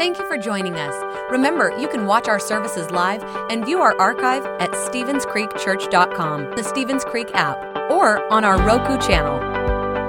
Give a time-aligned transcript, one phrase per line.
[0.00, 0.94] Thank you for joining us.
[1.30, 7.04] Remember, you can watch our services live and view our archive at StevensCreekChurch.com, the Stevens
[7.04, 7.58] Creek app,
[7.90, 9.38] or on our Roku channel.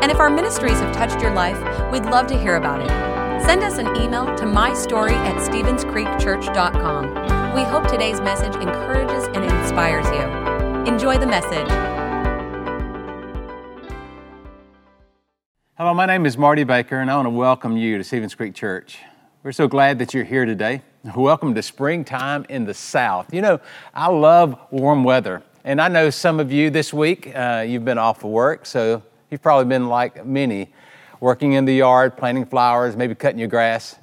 [0.01, 1.59] And if our ministries have touched your life,
[1.91, 2.87] we'd love to hear about it.
[3.43, 7.53] Send us an email to mystory at StevensCreekChurch.com.
[7.53, 10.21] We hope today's message encourages and inspires you.
[10.89, 11.67] Enjoy the message.
[15.77, 18.55] Hello, my name is Marty Baker, and I want to welcome you to Stevens Creek
[18.55, 19.01] Church.
[19.43, 20.83] We're so glad that you're here today.
[21.15, 23.33] Welcome to springtime in the South.
[23.33, 23.59] You know,
[23.91, 27.97] I love warm weather, and I know some of you this week, uh, you've been
[27.97, 30.71] off of work, so you've probably been like many,
[31.19, 33.95] working in the yard, planting flowers, maybe cutting your grass.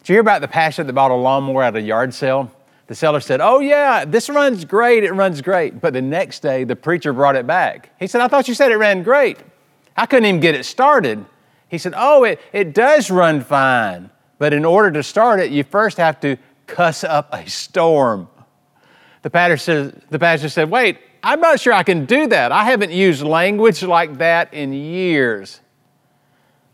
[0.00, 2.50] Did you hear about the pastor that bought a lawnmower at a yard sale?
[2.88, 5.80] The seller said, Oh, yeah, this runs great, it runs great.
[5.80, 7.90] But the next day, the preacher brought it back.
[8.00, 9.38] He said, I thought you said it ran great.
[9.96, 11.24] I couldn't even get it started.
[11.68, 14.10] He said, Oh, it, it does run fine.
[14.38, 18.28] But in order to start it, you first have to cuss up a storm.
[19.22, 22.52] The pastor, said, the pastor said, Wait, I'm not sure I can do that.
[22.52, 25.60] I haven't used language like that in years.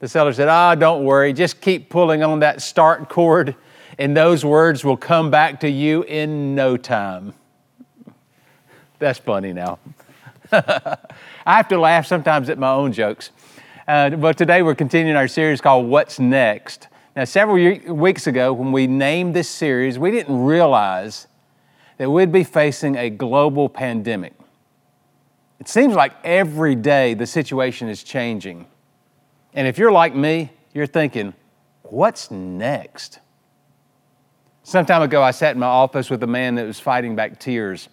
[0.00, 1.32] The seller said, Ah, oh, don't worry.
[1.32, 3.54] Just keep pulling on that start cord,
[3.98, 7.34] and those words will come back to you in no time.
[8.98, 9.78] That's funny now.
[10.52, 10.98] I
[11.46, 13.30] have to laugh sometimes at my own jokes.
[13.86, 16.88] Uh, but today we're continuing our series called What's Next.
[17.16, 21.26] Now, several weeks ago, when we named this series, we didn't realize
[21.98, 24.32] that we'd be facing a global pandemic.
[25.58, 28.66] It seems like every day the situation is changing.
[29.52, 31.34] And if you're like me, you're thinking,
[31.82, 33.18] what's next?
[34.62, 37.40] Some time ago, I sat in my office with a man that was fighting back
[37.40, 37.88] tears.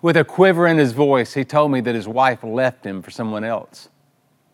[0.00, 3.10] With a quiver in his voice, he told me that his wife left him for
[3.10, 3.88] someone else.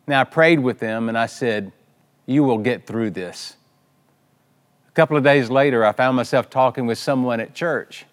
[0.07, 1.73] Now, I prayed with him and I said,
[2.29, 3.57] you will get through this.
[4.87, 8.05] A couple of days later, I found myself talking with someone at church.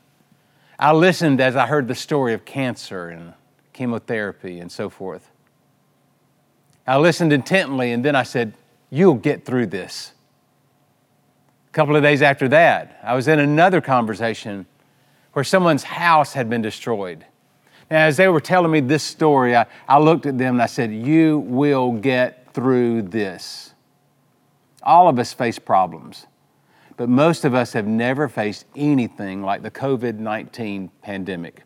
[0.80, 3.33] I listened as I heard the story of cancer and
[3.73, 5.30] chemotherapy and so forth.
[6.87, 8.54] I listened intently and then I said,
[8.89, 10.14] You'll get through this.
[11.67, 14.65] A couple of days after that, I was in another conversation
[15.33, 17.25] where someone's house had been destroyed.
[17.92, 20.67] Now, as they were telling me this story, I, I looked at them and I
[20.67, 23.73] said, You will get through this.
[24.86, 26.28] All of us face problems,
[26.98, 31.64] but most of us have never faced anything like the COVID 19 pandemic.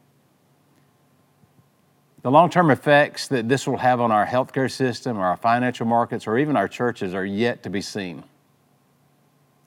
[2.22, 5.86] The long term effects that this will have on our healthcare system, or our financial
[5.86, 8.24] markets, or even our churches are yet to be seen.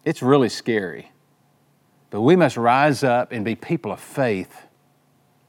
[0.05, 1.13] It's really scary.
[2.11, 4.67] But we must rise up and be people of faith.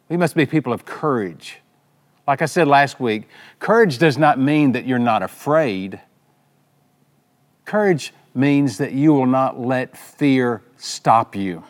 [0.08, 1.60] We must be people of courage.
[2.26, 3.28] Like I said last week,
[3.60, 6.00] courage does not mean that you're not afraid.
[7.66, 11.64] Courage means that you will not let fear stop you.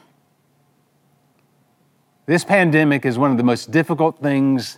[2.26, 4.78] This pandemic is one of the most difficult things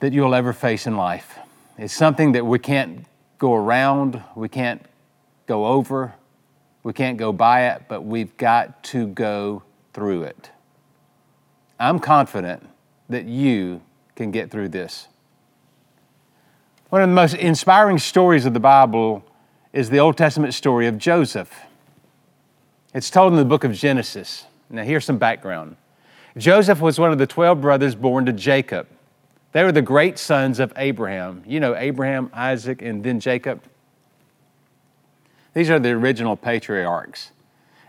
[0.00, 1.38] that you'll ever face in life.
[1.76, 3.04] It's something that we can't
[3.38, 4.84] go around, we can't
[5.46, 6.14] go over,
[6.82, 10.50] we can't go by it, but we've got to go through it.
[11.78, 12.68] I'm confident
[13.08, 13.82] that you
[14.16, 15.06] can get through this.
[16.90, 19.24] One of the most inspiring stories of the Bible
[19.78, 21.54] is the Old Testament story of Joseph.
[22.94, 24.44] It's told in the book of Genesis.
[24.68, 25.76] Now, here's some background
[26.36, 28.88] Joseph was one of the 12 brothers born to Jacob.
[29.52, 31.44] They were the great sons of Abraham.
[31.46, 33.62] You know, Abraham, Isaac, and then Jacob.
[35.54, 37.30] These are the original patriarchs.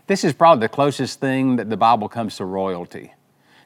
[0.06, 3.14] This is probably the closest thing that the Bible comes to royalty.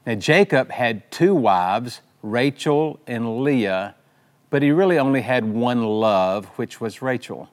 [0.06, 3.96] Now, Jacob had two wives, Rachel and Leah,
[4.48, 7.50] but he really only had one love, which was Rachel.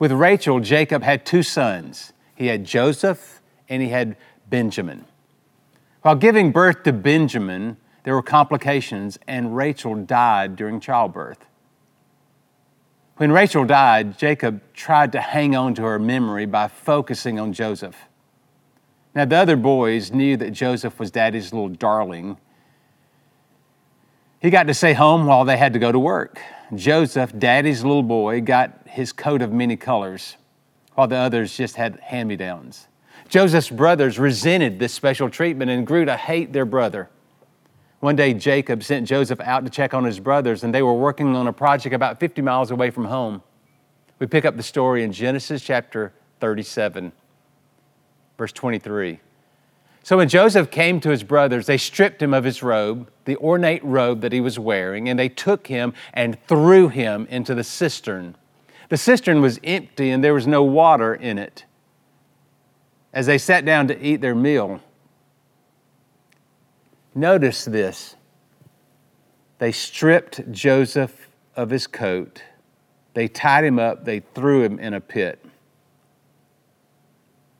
[0.00, 2.14] With Rachel, Jacob had two sons.
[2.34, 4.16] He had Joseph and he had
[4.48, 5.04] Benjamin.
[6.00, 11.44] While giving birth to Benjamin, there were complications, and Rachel died during childbirth.
[13.18, 17.96] When Rachel died, Jacob tried to hang on to her memory by focusing on Joseph.
[19.14, 22.38] Now, the other boys knew that Joseph was daddy's little darling.
[24.40, 26.40] He got to stay home while they had to go to work.
[26.74, 30.36] Joseph, daddy's little boy, got his coat of many colors,
[30.94, 32.88] while the others just had hand me downs.
[33.28, 37.10] Joseph's brothers resented this special treatment and grew to hate their brother.
[38.00, 41.36] One day, Jacob sent Joseph out to check on his brothers, and they were working
[41.36, 43.42] on a project about 50 miles away from home.
[44.18, 47.12] We pick up the story in Genesis chapter 37,
[48.38, 49.20] verse 23.
[50.02, 53.84] So when Joseph came to his brothers, they stripped him of his robe, the ornate
[53.84, 58.36] robe that he was wearing, and they took him and threw him into the cistern
[58.88, 61.64] The cistern was empty and there was no water in it.
[63.12, 64.80] As they sat down to eat their meal,
[67.14, 68.16] notice this.
[69.58, 72.42] They stripped Joseph of his coat,
[73.14, 75.44] they tied him up, they threw him in a pit.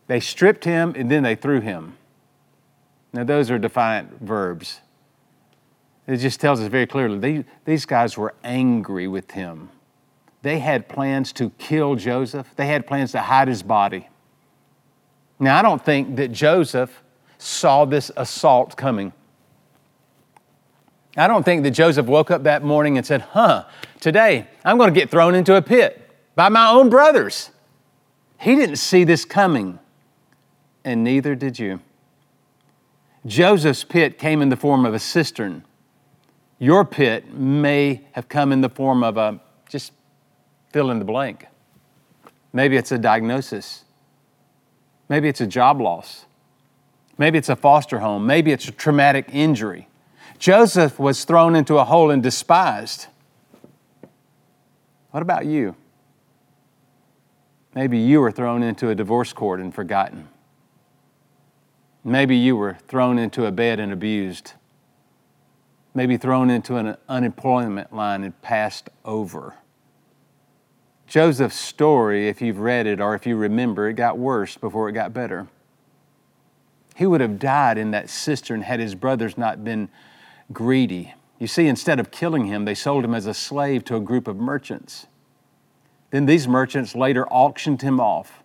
[0.07, 1.97] They stripped him and then they threw him.
[3.13, 4.81] Now, those are defiant verbs.
[6.07, 9.71] It just tells us very clearly they, these guys were angry with him.
[10.43, 14.09] They had plans to kill Joseph, they had plans to hide his body.
[15.39, 17.03] Now, I don't think that Joseph
[17.39, 19.13] saw this assault coming.
[21.17, 23.65] I don't think that Joseph woke up that morning and said, Huh,
[24.01, 27.51] today I'm going to get thrown into a pit by my own brothers.
[28.39, 29.79] He didn't see this coming,
[30.85, 31.81] and neither did you.
[33.27, 35.65] Joseph's pit came in the form of a cistern.
[36.59, 39.93] Your pit may have come in the form of a just
[40.73, 41.47] fill in the blank.
[42.53, 43.85] Maybe it's a diagnosis.
[45.09, 46.25] Maybe it's a job loss.
[47.19, 48.27] Maybe it's a foster home.
[48.27, 49.89] Maybe it's a traumatic injury.
[50.39, 53.07] Joseph was thrown into a hole and despised.
[55.11, 55.77] What about you?
[57.75, 60.29] Maybe you were thrown into a divorce court and forgotten.
[62.03, 64.53] Maybe you were thrown into a bed and abused.
[65.95, 69.57] Maybe thrown into an unemployment line and passed over.
[71.07, 74.93] Joseph's story, if you've read it or if you remember, it got worse before it
[74.93, 75.49] got better.
[76.95, 79.89] He would have died in that cistern had his brothers not been
[80.53, 81.15] greedy.
[81.39, 84.29] You see, instead of killing him, they sold him as a slave to a group
[84.29, 85.07] of merchants.
[86.11, 88.40] Then these merchants later auctioned him off.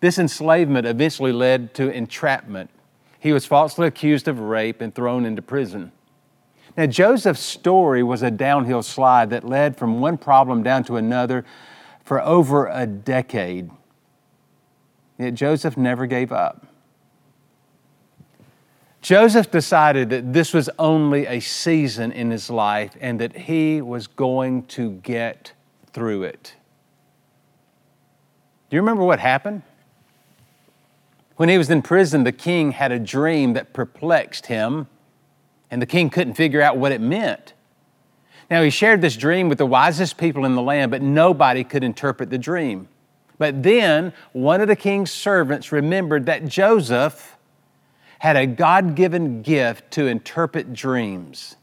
[0.00, 2.70] This enslavement eventually led to entrapment.
[3.18, 5.92] He was falsely accused of rape and thrown into prison.
[6.76, 11.44] Now, Joseph's story was a downhill slide that led from one problem down to another
[12.02, 13.70] for over a decade.
[15.18, 16.66] Yet Joseph never gave up.
[19.02, 24.06] Joseph decided that this was only a season in his life and that he was
[24.06, 25.52] going to get
[25.92, 26.54] through it.
[28.68, 29.62] Do you remember what happened?
[31.40, 34.88] When he was in prison, the king had a dream that perplexed him,
[35.70, 37.54] and the king couldn't figure out what it meant.
[38.50, 41.82] Now, he shared this dream with the wisest people in the land, but nobody could
[41.82, 42.88] interpret the dream.
[43.38, 47.38] But then one of the king's servants remembered that Joseph
[48.18, 51.56] had a God given gift to interpret dreams.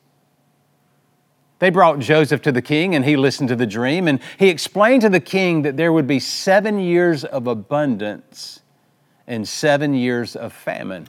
[1.60, 5.04] They brought Joseph to the king, and he listened to the dream, and he explained
[5.04, 8.62] to the king that there would be seven years of abundance
[9.28, 11.08] and seven years of famine.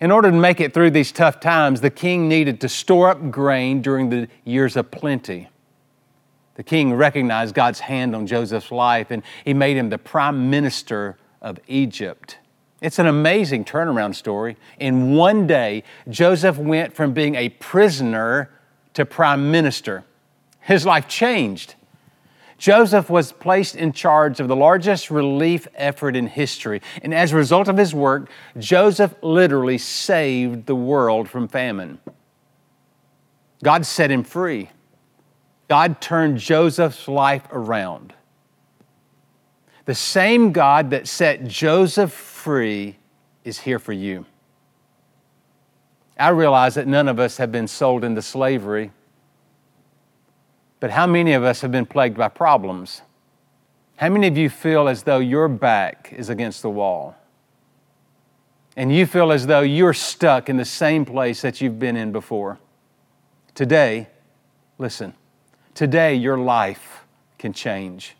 [0.00, 3.30] In order to make it through these tough times, the king needed to store up
[3.30, 5.48] grain during the years of plenty.
[6.54, 11.16] The king recognized God's hand on Joseph's life and he made him the prime minister
[11.40, 12.38] of Egypt.
[12.80, 14.56] It's an amazing turnaround story.
[14.78, 18.50] In one day, Joseph went from being a prisoner
[18.94, 20.04] to prime minister.
[20.60, 21.74] His life changed.
[22.58, 26.82] Joseph was placed in charge of the largest relief effort in history.
[27.02, 28.28] And as a result of his work,
[28.58, 32.00] Joseph literally saved the world from famine.
[33.62, 34.70] God set him free.
[35.68, 38.12] God turned Joseph's life around.
[39.84, 42.96] The same God that set Joseph free
[43.44, 44.26] is here for you.
[46.18, 48.90] I realize that none of us have been sold into slavery
[50.80, 53.02] but how many of us have been plagued by problems?
[53.96, 57.16] How many of you feel as though your back is against the wall?
[58.76, 62.12] And you feel as though you're stuck in the same place that you've been in
[62.12, 62.60] before?
[63.56, 64.06] Today,
[64.78, 65.14] listen,
[65.74, 67.04] today your life
[67.38, 68.14] can change.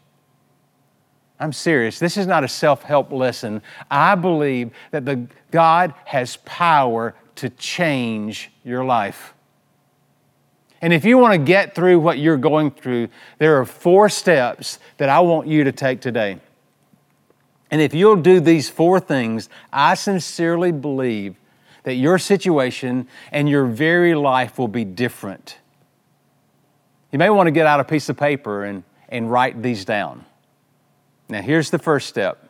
[1.38, 2.00] I'm serious.
[2.00, 3.62] This is not a self help lesson.
[3.88, 9.35] I believe that the, God has power to change your life.
[10.81, 13.09] And if you want to get through what you're going through,
[13.39, 16.39] there are four steps that I want you to take today.
[17.71, 21.37] And if you'll do these four things, I sincerely believe
[21.83, 25.59] that your situation and your very life will be different.
[27.13, 30.25] You may want to get out a piece of paper and, and write these down.
[31.29, 32.49] Now, here's the first step.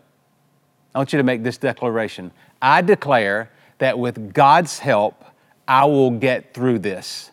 [0.94, 5.24] I want you to make this declaration I declare that with God's help,
[5.66, 7.30] I will get through this.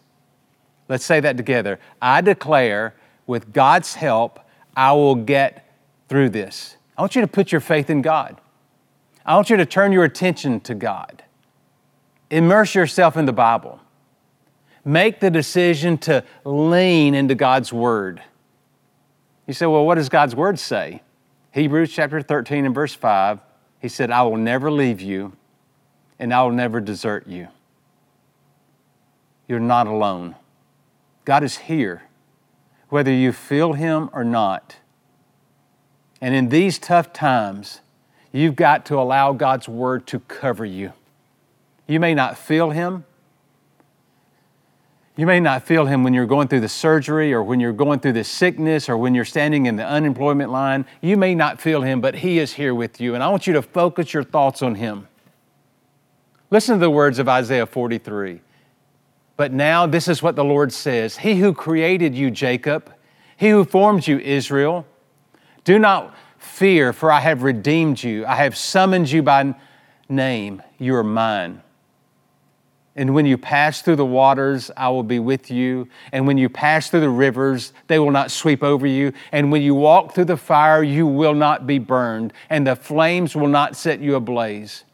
[0.88, 1.80] Let's say that together.
[2.01, 2.94] I declare,
[3.27, 4.39] with God's help,
[4.75, 5.68] I will get
[6.10, 6.77] through this.
[6.98, 8.39] I want you to put your faith in God.
[9.25, 11.24] I want you to turn your attention to God.
[12.30, 13.80] Immerse yourself in the Bible.
[14.86, 18.22] make the decision to lean into God's Word.
[19.48, 21.01] You say, well, what does God's Word say?
[21.51, 23.39] Hebrews chapter 13 and verse 5,
[23.80, 25.34] he said, I will never leave you
[26.20, 27.48] and I will never desert you.
[29.48, 30.36] You're not alone.
[31.25, 32.03] God is here,
[32.89, 34.77] whether you feel Him or not.
[36.22, 37.82] And in these tough times,
[38.32, 40.94] you've got to allow God's Word to cover you.
[41.88, 43.05] You may not feel Him.
[45.17, 48.00] You may not feel Him when you're going through the surgery or when you're going
[48.00, 50.86] through the sickness or when you're standing in the unemployment line.
[51.01, 53.15] You may not feel Him, but He is here with you.
[53.15, 55.08] And I want you to focus your thoughts on Him.
[56.51, 58.41] Listen to the words of Isaiah 43.
[59.38, 62.94] But now this is what the Lord says He who created you, Jacob,
[63.38, 64.86] He who formed you, Israel,
[65.63, 68.25] do not fear, for I have redeemed you.
[68.25, 69.56] I have summoned you by
[70.08, 70.62] name.
[70.77, 71.62] You are mine.
[72.98, 75.89] And when you pass through the waters, I will be with you.
[76.13, 79.12] And when you pass through the rivers, they will not sweep over you.
[79.34, 83.36] And when you walk through the fire, you will not be burned, and the flames
[83.36, 84.86] will not set you ablaze.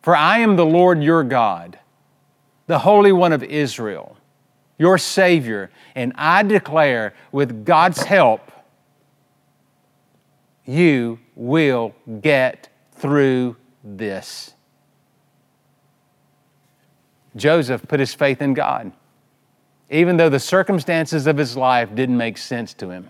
[0.00, 1.78] For I am the Lord your God
[2.68, 4.16] the Holy One of Israel,
[4.78, 5.70] your Savior.
[5.96, 8.52] And I declare, with God's help,
[10.64, 14.54] you will get through this.
[17.34, 18.92] Joseph put his faith in God,
[19.90, 23.08] even though the circumstances of his life didn't make sense to him.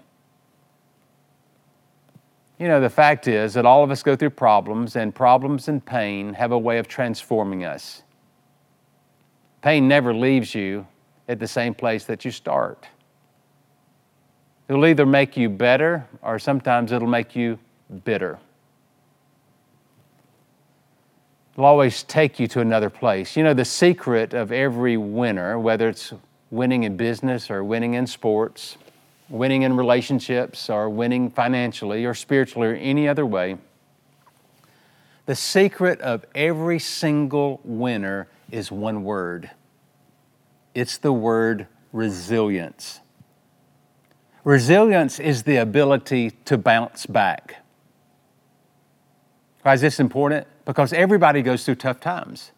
[2.61, 5.85] You know, the fact is that all of us go through problems, and problems and
[5.85, 8.03] pain have a way of transforming us.
[9.63, 10.87] Pain never leaves you
[11.29, 12.87] at the same place that you start.
[14.69, 17.59] It'll either make you better or sometimes it'll make you
[18.05, 18.39] bitter.
[21.55, 23.37] It'll always take you to another place.
[23.37, 26.13] You know, the secret of every winner, whether it's
[26.51, 28.77] winning in business or winning in sports,
[29.29, 33.57] winning in relationships or winning financially or spiritually or any other way,
[35.27, 39.51] the secret of every single winner is one word
[40.79, 43.01] it's the word resilience.
[44.45, 47.65] Resilience is the ability to bounce back.
[49.63, 50.47] Why is this important?
[50.65, 52.53] Because everybody goes through tough times.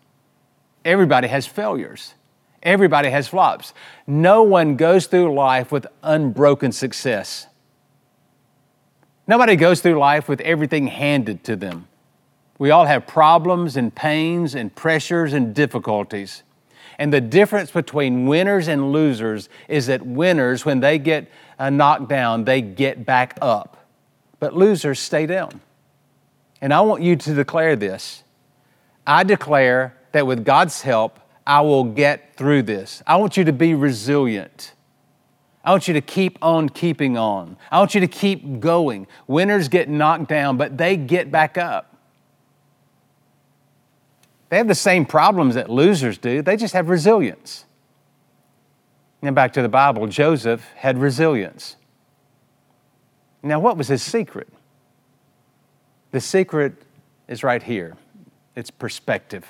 [0.84, 2.14] Everybody has failures.
[2.62, 3.72] Everybody has flops.
[4.06, 7.46] No one goes through life with unbroken success.
[9.26, 11.88] Nobody goes through life with everything handed to them.
[12.60, 16.42] We all have problems and pains and pressures and difficulties.
[16.98, 22.10] And the difference between winners and losers is that winners, when they get uh, knocked
[22.10, 23.88] down, they get back up.
[24.40, 25.62] But losers stay down.
[26.60, 28.24] And I want you to declare this.
[29.06, 33.02] I declare that with God's help, I will get through this.
[33.06, 34.74] I want you to be resilient.
[35.64, 37.56] I want you to keep on keeping on.
[37.70, 39.06] I want you to keep going.
[39.26, 41.89] Winners get knocked down, but they get back up.
[44.50, 47.64] They have the same problems that losers do, they just have resilience.
[49.22, 51.76] And back to the Bible, Joseph had resilience.
[53.42, 54.48] Now, what was his secret?
[56.10, 56.74] The secret
[57.28, 57.96] is right here
[58.56, 59.46] it's perspective.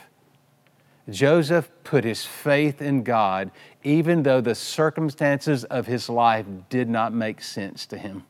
[1.09, 3.51] Joseph put his faith in God
[3.83, 8.25] even though the circumstances of his life did not make sense to him.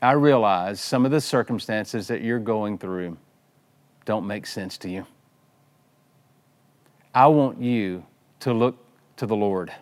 [0.00, 3.18] I realize some of the circumstances that you're going through
[4.04, 5.06] don't make sense to you.
[7.14, 8.04] I want you
[8.40, 8.76] to look
[9.16, 9.72] to the Lord.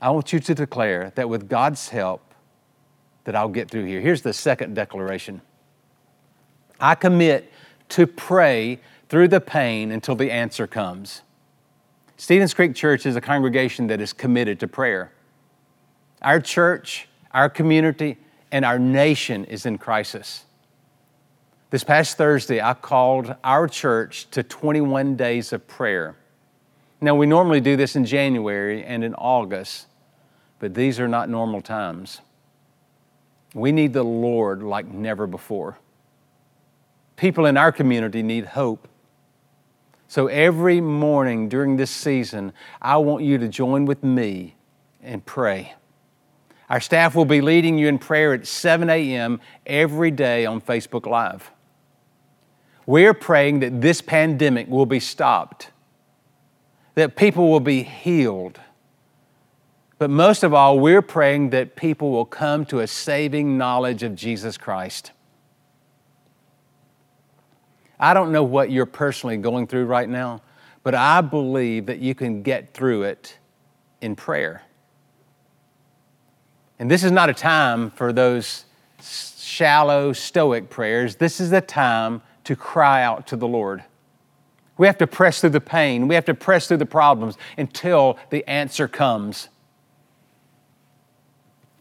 [0.00, 2.22] I want you to declare that with God's help,
[3.24, 4.00] that I'll get through here.
[4.00, 5.40] Here's the second declaration.
[6.78, 7.50] I commit
[7.90, 11.22] to pray through the pain until the answer comes.
[12.16, 15.12] Stevens Creek Church is a congregation that is committed to prayer.
[16.22, 18.18] Our church, our community,
[18.52, 20.44] and our nation is in crisis.
[21.76, 26.16] This past Thursday, I called our church to 21 days of prayer.
[27.02, 29.86] Now, we normally do this in January and in August,
[30.58, 32.22] but these are not normal times.
[33.52, 35.76] We need the Lord like never before.
[37.16, 38.88] People in our community need hope.
[40.08, 44.56] So every morning during this season, I want you to join with me
[45.02, 45.74] and pray.
[46.70, 49.42] Our staff will be leading you in prayer at 7 a.m.
[49.66, 51.50] every day on Facebook Live.
[52.86, 55.70] We're praying that this pandemic will be stopped,
[56.94, 58.60] that people will be healed.
[59.98, 64.14] But most of all, we're praying that people will come to a saving knowledge of
[64.14, 65.10] Jesus Christ.
[67.98, 70.42] I don't know what you're personally going through right now,
[70.82, 73.38] but I believe that you can get through it
[74.00, 74.62] in prayer.
[76.78, 78.66] And this is not a time for those
[79.02, 81.16] shallow, stoic prayers.
[81.16, 83.84] This is a time to cry out to the Lord.
[84.78, 88.18] We have to press through the pain, we have to press through the problems until
[88.30, 89.48] the answer comes.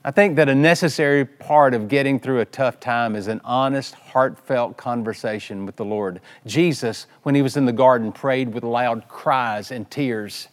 [0.03, 3.95] I think that a necessary part of getting through a tough time is an honest,
[3.95, 6.21] heartfelt conversation with the Lord.
[6.45, 10.47] Jesus, when he was in the garden, prayed with loud cries and tears.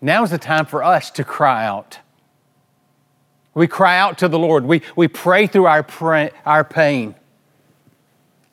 [0.00, 2.00] Now is the time for us to cry out.
[3.54, 4.64] We cry out to the Lord.
[4.64, 7.14] We, we pray through our, pray, our pain.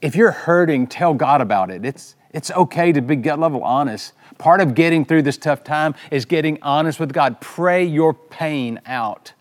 [0.01, 1.85] If you're hurting, tell God about it.
[1.85, 4.13] It's, it's okay to be gut level honest.
[4.37, 7.39] Part of getting through this tough time is getting honest with God.
[7.39, 9.33] Pray your pain out.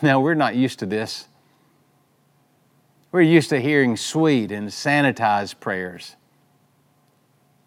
[0.00, 1.26] Now, we're not used to this.
[3.10, 6.16] We're used to hearing sweet and sanitized prayers.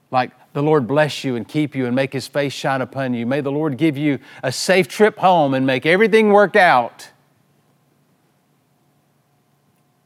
[0.10, 3.25] Like, the Lord bless you and keep you and make his face shine upon you.
[3.25, 7.10] May the Lord give you a safe trip home and make everything work out.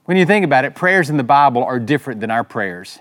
[0.09, 2.97] When you think about it, prayers in the Bible are different than our prayers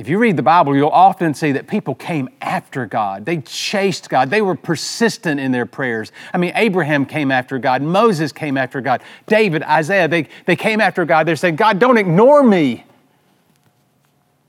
[0.00, 3.26] if you read the Bible, you'll often see that people came after God.
[3.26, 4.30] They chased God.
[4.30, 6.10] They were persistent in their prayers.
[6.32, 7.82] I mean, Abraham came after God.
[7.82, 9.02] Moses came after God.
[9.26, 11.28] David, Isaiah, they, they came after God.
[11.28, 12.86] They're saying, God, don't ignore me.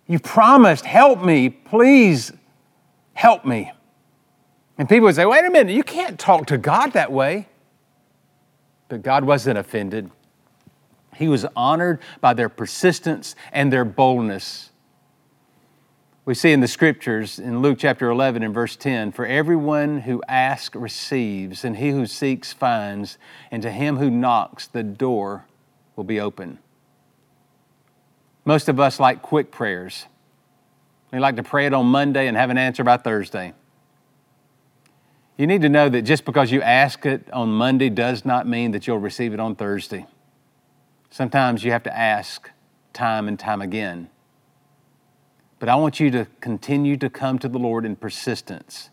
[0.08, 1.50] You promised, help me.
[1.50, 2.32] Please
[3.12, 3.74] help me.
[4.78, 7.50] And people would say, wait a minute, you can't talk to God that way.
[8.88, 10.10] But God wasn't offended.
[11.22, 14.72] He was honored by their persistence and their boldness.
[16.26, 20.24] We see in the scriptures in Luke chapter 11 and verse 10 For everyone who
[20.28, 23.20] asks receives, and he who seeks finds,
[23.52, 25.46] and to him who knocks, the door
[25.96, 26.58] will be open.
[28.44, 30.08] Most of us like quick prayers.
[31.14, 33.54] We like to pray it on Monday and have an answer by Thursday.
[35.38, 38.72] You need to know that just because you ask it on Monday does not mean
[38.72, 40.08] that you'll receive it on Thursday.
[41.12, 42.50] Sometimes you have to ask
[42.94, 44.10] time and time again.
[45.60, 48.90] But I want you to continue to come to the Lord in persistence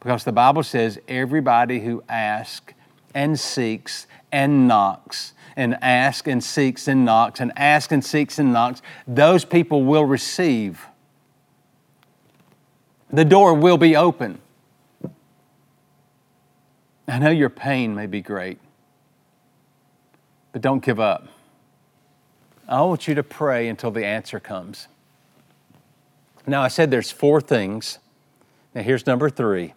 [0.00, 2.74] because the Bible says everybody who asks
[3.14, 8.52] and seeks and knocks and asks and seeks and knocks and asks and seeks and
[8.52, 10.86] knocks, those people will receive.
[13.10, 14.40] The door will be open.
[17.06, 18.58] I know your pain may be great,
[20.52, 21.28] but don't give up.
[22.72, 24.88] I want you to pray until the answer comes.
[26.46, 27.98] Now, I said there's four things.
[28.74, 29.74] Now, here's number three.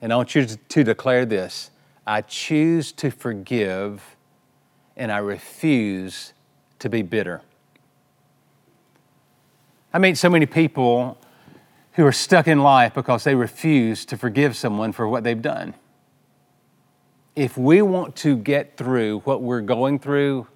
[0.00, 1.70] And I want you to declare this
[2.06, 4.16] I choose to forgive
[4.96, 6.32] and I refuse
[6.78, 7.42] to be bitter.
[9.92, 11.18] I meet so many people
[11.92, 15.74] who are stuck in life because they refuse to forgive someone for what they've done.
[17.36, 20.46] If we want to get through what we're going through,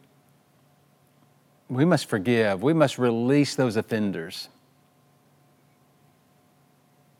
[1.68, 2.62] we must forgive.
[2.62, 4.48] We must release those offenders.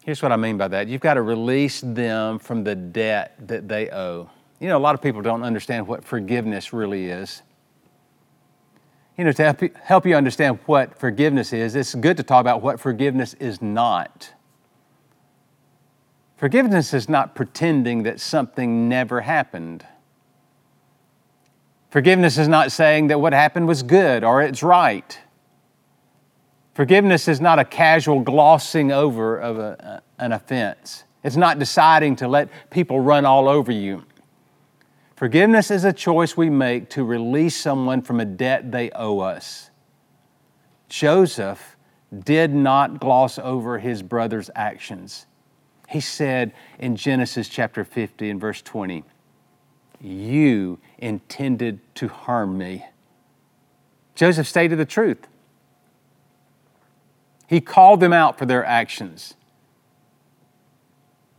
[0.05, 3.69] Here's what I mean by that you've got to release them from the debt that
[3.69, 4.29] they owe.
[4.61, 7.43] You know, a lot of people don't understand what forgiveness really is.
[9.17, 12.81] You know, to help you, understand what forgiveness is, it's good to talk about what
[12.81, 14.33] forgiveness is not.
[16.37, 19.87] Forgiveness is not pretending that something never happened.
[21.95, 25.17] Forgiveness is not saying that what happened was good or it's right.
[26.73, 31.05] Forgiveness is not a casual glossing over of a, an offense.
[31.23, 34.03] It's not deciding to let people run all over you.
[35.15, 39.71] Forgiveness is a choice we make to release someone from a debt they owe us.
[40.89, 41.77] Joseph
[42.13, 45.27] did not gloss over his brother's actions.
[45.89, 49.05] He said in Genesis chapter 50 and verse 20,
[50.05, 52.85] You intended to harm me.
[54.15, 55.27] Joseph stated the truth.
[57.47, 59.33] He called them out for their actions.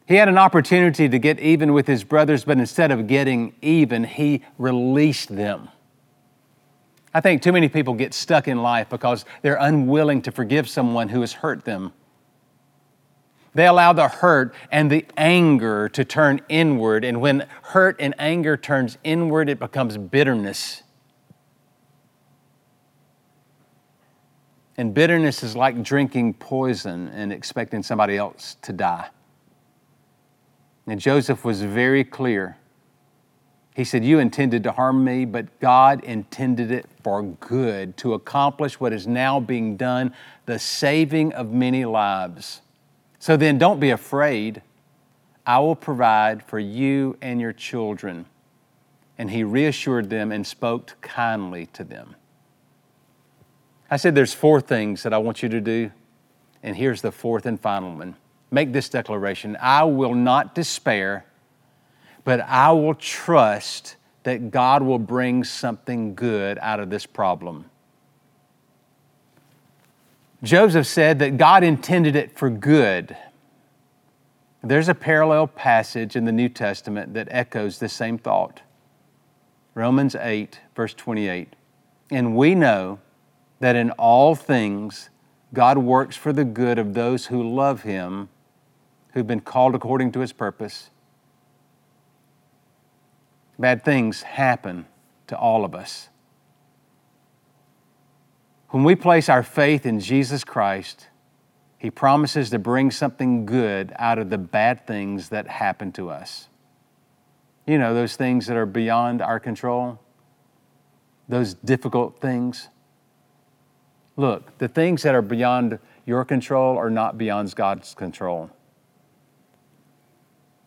[0.07, 4.03] He had an opportunity to get even with his brothers, but instead of getting even,
[4.03, 5.69] he released them.
[7.13, 11.09] I think too many people get stuck in life because they're unwilling to forgive someone
[11.09, 11.93] who has hurt them.
[13.55, 18.57] They allow the hurt and the anger to turn inward, and when hurt and anger
[18.57, 20.83] turns inward, it becomes bitterness.
[24.77, 29.07] And bitterness is like drinking poison and expecting somebody else to die.
[30.85, 32.57] And Joseph was very clear.
[33.73, 38.81] He said, You intended to harm me, but God intended it for good to accomplish
[38.81, 40.13] what is now being done,
[40.45, 42.59] the saving of many lives.
[43.25, 44.61] So then, don't be afraid.
[45.47, 48.27] I will provide for you and your children.
[49.17, 52.15] And he reassured them and spoke kindly to them.
[53.89, 55.89] I said, There's four things that I want you to do.
[56.61, 58.15] And here's the fourth and final one
[58.51, 61.25] make this declaration I will not despair
[62.25, 67.71] but I will trust that God will bring something good out of this problem.
[70.43, 73.15] Joseph said that God intended it for good.
[74.61, 78.61] There's a parallel passage in the New Testament that echoes the same thought.
[79.73, 81.55] Romans 8, verse 28.
[82.11, 82.99] And we know
[83.59, 85.09] that in all things
[85.53, 88.29] God works for the good of those who love Him,
[89.13, 90.89] who've been called according to His purpose.
[93.57, 94.85] Bad things happen
[95.27, 96.09] to all of us.
[98.75, 101.07] When we place our faith in Jesus Christ,
[101.77, 106.49] He promises to bring something good out of the bad things that happen to us.
[107.65, 109.97] You know, those things that are beyond our control,
[111.29, 112.67] those difficult things.
[114.17, 118.49] Look, the things that are beyond your control are not beyond God's control.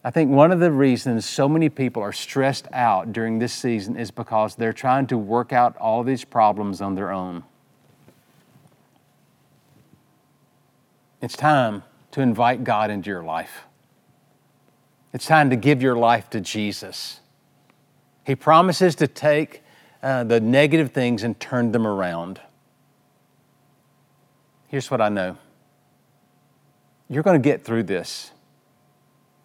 [0.02, 3.98] I think one of the reasons so many people are stressed out during this season
[3.98, 7.44] is because they're trying to work out all these problems on their own.
[11.20, 13.64] It's time to invite God into your life.
[15.12, 17.20] It's time to give your life to Jesus.
[18.24, 19.62] He promises to take
[20.02, 22.40] uh, the negative things and turn them around.
[24.68, 25.38] Here's what I know
[27.08, 28.32] you're going to get through this.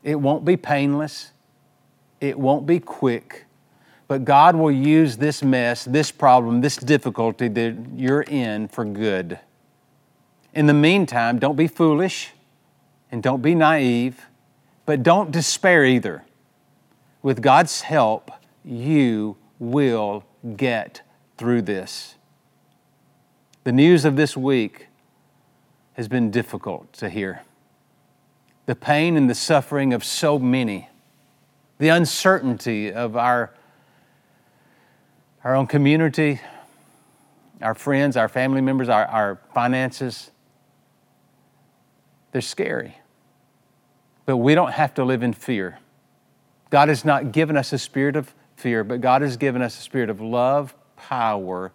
[0.03, 1.31] It won't be painless,
[2.19, 3.45] it won't be quick,
[4.07, 9.39] but God will use this mess, this problem, this difficulty that you're in for good.
[10.53, 12.31] In the meantime, don't be foolish
[13.11, 14.25] and don't be naive,
[14.85, 16.23] but don't despair either.
[17.21, 18.31] With God's help,
[18.63, 20.23] you will
[20.55, 21.01] get
[21.37, 22.15] through this.
[23.63, 24.87] The news of this week
[25.93, 27.43] has been difficult to hear
[28.65, 30.89] the pain and the suffering of so many,
[31.79, 33.51] the uncertainty of our,
[35.43, 36.39] our own community,
[37.61, 40.31] our friends, our family members, our, our finances.
[42.33, 42.97] They're scary.
[44.25, 45.79] But we don't have to live in fear.
[46.71, 49.81] God has not given us a spirit of fear, but God has given us a
[49.81, 51.71] spirit of love, power,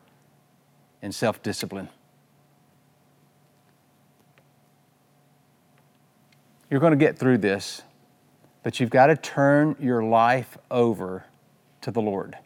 [1.00, 1.88] and self discipline.
[6.68, 7.82] You're going to get through this,
[8.64, 11.24] but you've got to turn your life over
[11.82, 12.36] to the Lord.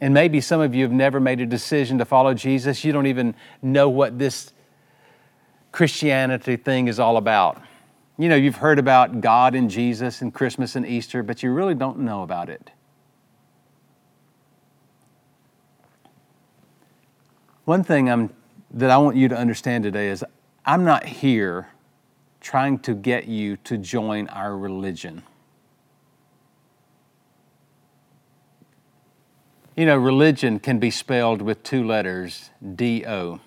[0.00, 2.84] And maybe some of you have never made a decision to follow Jesus.
[2.84, 4.52] You don't even know what this
[5.72, 7.60] Christianity thing is all about.
[8.18, 11.74] You know, you've heard about God and Jesus and Christmas and Easter, but you really
[11.74, 12.70] don't know about it.
[17.64, 18.30] One thing I'm,
[18.72, 20.24] that I want you to understand today is
[20.66, 21.68] I'm not here
[22.40, 25.22] trying to get you to join our religion.
[29.74, 33.40] You know, religion can be spelled with two letters D O.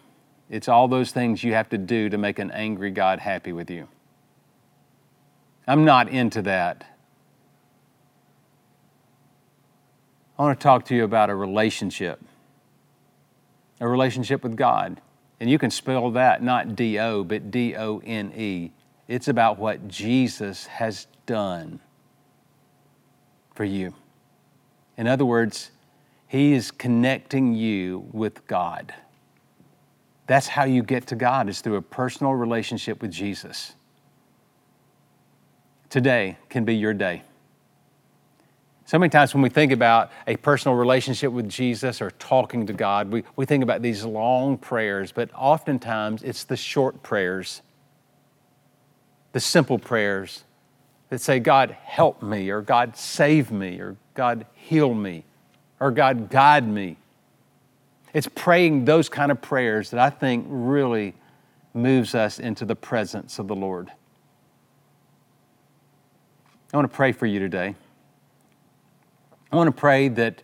[0.50, 3.70] It's all those things you have to do to make an angry God happy with
[3.70, 3.88] you.
[5.68, 6.86] I'm not into that.
[10.38, 12.22] I want to talk to you about a relationship,
[13.80, 15.02] a relationship with God.
[15.40, 18.72] And you can spell that not D O, but D O N E.
[19.08, 21.80] It's about what Jesus has done
[23.54, 23.94] for you.
[24.98, 25.72] In other words,
[26.28, 28.94] He is connecting you with God.
[30.28, 33.74] That's how you get to God, is through a personal relationship with Jesus.
[35.90, 37.22] Today can be your day.
[38.86, 42.74] So many times when we think about a personal relationship with Jesus or talking to
[42.74, 47.62] God, we, we think about these long prayers, but oftentimes it's the short prayers
[49.36, 50.46] the simple prayers
[51.10, 55.26] that say, God, help me, or God, save me, or God, heal me,
[55.82, 56.96] or God, guide me.
[58.16, 61.16] It's praying those kind of prayers that I think really
[61.74, 63.92] moves us into the presence of the Lord.
[66.74, 67.76] I want to pray for you today.
[69.52, 70.44] I want to pray that,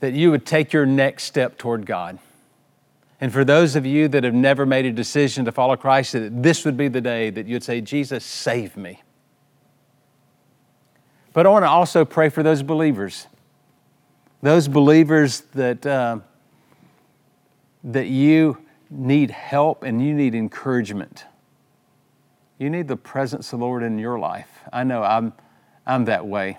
[0.00, 2.18] that you would take your next step toward God.
[3.22, 6.42] And for those of you that have never made a decision to follow Christ, that
[6.42, 9.02] this would be the day that you'd say, Jesus, save me.
[11.32, 13.28] But I want to also pray for those believers
[14.42, 16.18] Those believers that, uh,
[17.86, 18.58] that you
[18.90, 21.24] need help and you need encouragement.
[22.58, 24.48] You need the presence of the Lord in your life.
[24.72, 25.32] I know I'm,
[25.86, 26.58] I'm that way.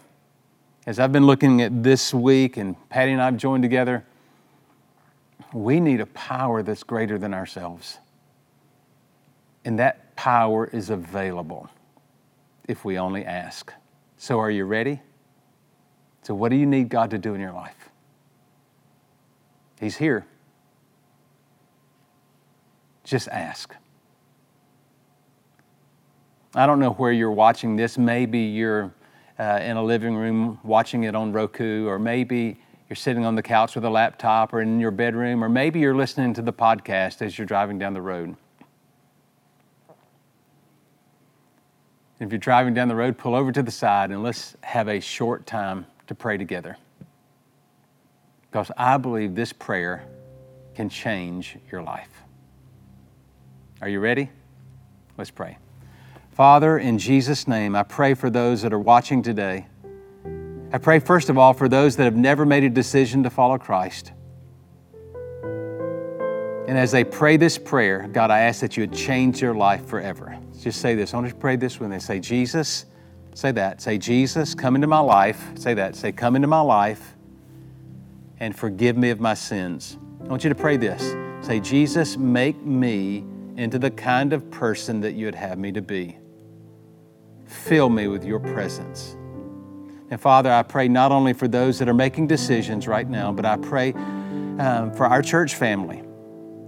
[0.85, 4.05] As I've been looking at this week and Patty and I have joined together,
[5.51, 7.97] we need a power that's greater than ourselves.
[9.65, 11.69] And that power is available
[12.69, 13.73] if we only ask.
[14.17, 15.01] So, are you ready?
[16.21, 17.89] So, what do you need God to do in your life?
[19.79, 20.25] He's here.
[23.07, 23.73] Just ask.
[26.53, 27.97] I don't know where you're watching this.
[27.97, 28.91] Maybe you're
[29.39, 33.41] uh, in a living room watching it on Roku, or maybe you're sitting on the
[33.41, 37.21] couch with a laptop, or in your bedroom, or maybe you're listening to the podcast
[37.21, 38.35] as you're driving down the road.
[42.19, 44.99] If you're driving down the road, pull over to the side and let's have a
[44.99, 46.75] short time to pray together.
[48.51, 50.03] Because I believe this prayer
[50.75, 52.23] can change your life.
[53.79, 54.29] Are you ready?
[55.17, 55.57] Let's pray.
[56.31, 59.67] Father, in Jesus' name, I pray for those that are watching today.
[60.73, 63.57] I pray, first of all, for those that have never made a decision to follow
[63.57, 64.13] Christ.
[65.43, 69.85] And as they pray this prayer, God, I ask that you would change their life
[69.85, 70.37] forever.
[70.59, 71.13] Just say this.
[71.13, 72.85] I want to pray this when they say, Jesus,
[73.35, 73.79] say that.
[73.79, 75.51] Say, Jesus, come into my life.
[75.55, 75.95] Say that.
[75.95, 77.15] Say, come into my life
[78.39, 79.97] and forgive me of my sins.
[80.23, 81.15] I want you to pray this.
[81.45, 83.23] Say, Jesus, make me
[83.57, 86.17] into the kind of person that you would have me to be.
[87.45, 89.15] Fill me with your presence.
[90.09, 93.45] And Father, I pray not only for those that are making decisions right now, but
[93.45, 96.03] I pray um, for our church family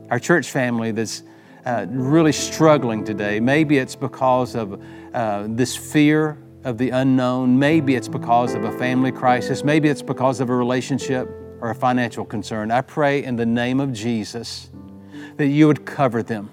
[0.10, 1.24] our church family that's
[1.66, 3.40] uh, really struggling today.
[3.40, 4.82] Maybe it's because of
[5.14, 7.58] uh, this fear of the unknown.
[7.58, 9.64] Maybe it's because of a family crisis.
[9.64, 11.30] Maybe it's because of a relationship
[11.62, 12.72] or a financial concern.
[12.72, 14.70] I pray in the name of Jesus
[15.38, 16.50] that you would cover them.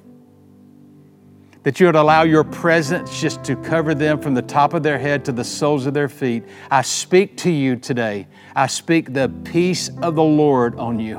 [1.66, 5.00] That you would allow your presence just to cover them from the top of their
[5.00, 6.44] head to the soles of their feet.
[6.70, 8.28] I speak to you today.
[8.54, 11.16] I speak the peace of the Lord on you.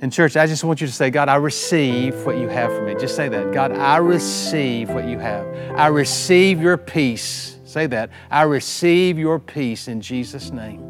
[0.00, 2.86] In church, I just want you to say, God, I receive what you have for
[2.86, 2.94] me.
[2.98, 3.52] Just say that.
[3.52, 5.46] God, I receive what you have.
[5.76, 7.58] I receive your peace.
[7.66, 8.08] Say that.
[8.30, 10.82] I receive your peace in Jesus' name.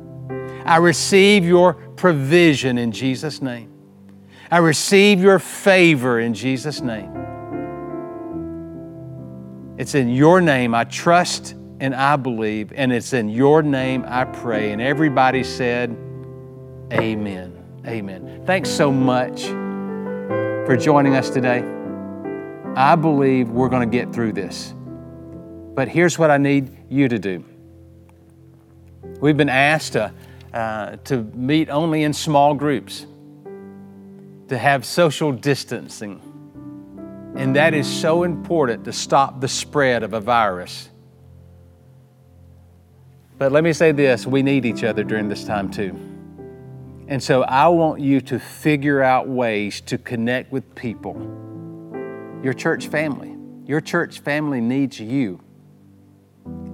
[0.65, 3.80] I receive your provision in Jesus' name.
[4.51, 7.17] I receive your favor in Jesus' name.
[9.79, 14.25] It's in your name I trust and I believe, and it's in your name I
[14.25, 14.73] pray.
[14.73, 15.97] And everybody said,
[16.93, 17.57] Amen.
[17.87, 18.43] Amen.
[18.45, 19.45] Thanks so much
[20.67, 21.65] for joining us today.
[22.77, 24.75] I believe we're going to get through this.
[25.75, 27.45] But here's what I need you to do.
[29.21, 30.13] We've been asked to,
[30.53, 33.07] uh, to meet only in small groups,
[34.51, 36.21] to have social distancing.
[37.37, 40.89] And that is so important to stop the spread of a virus.
[43.39, 45.97] But let me say this we need each other during this time too.
[47.07, 51.15] And so I want you to figure out ways to connect with people.
[52.43, 53.37] Your church family.
[53.67, 55.41] Your church family needs you.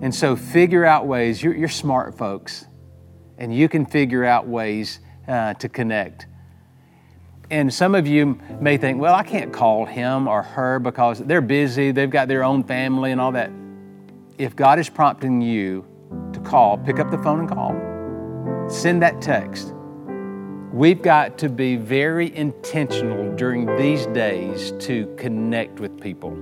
[0.01, 2.65] And so figure out ways, you're, you're smart folks,
[3.37, 6.27] and you can figure out ways uh, to connect.
[7.51, 11.41] And some of you may think, well, I can't call him or her because they're
[11.41, 13.51] busy, they've got their own family and all that.
[14.37, 15.87] If God is prompting you
[16.33, 18.69] to call, pick up the phone and call.
[18.69, 19.73] Send that text.
[20.73, 26.37] We've got to be very intentional during these days to connect with people.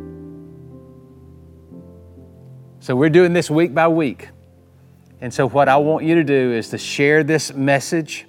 [2.80, 4.28] So we're doing this week by week.
[5.20, 8.26] And so, what I want you to do is to share this message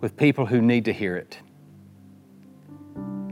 [0.00, 1.38] with people who need to hear it.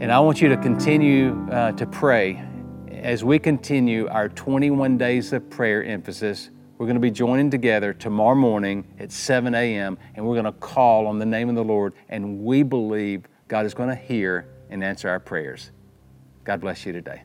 [0.00, 2.42] And I want you to continue uh, to pray
[2.90, 7.92] as we continue our 21 days of prayer emphasis we're going to be joining together
[7.92, 9.96] tomorrow morning at 7 a.m.
[10.14, 11.94] and we're going to call on the name of the Lord.
[12.08, 15.70] And we believe God is going to hear and answer our prayers.
[16.42, 17.22] God bless you today.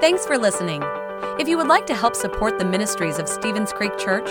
[0.00, 0.82] Thanks for listening.
[1.38, 4.30] If you would like to help support the ministries of Stevens Creek Church,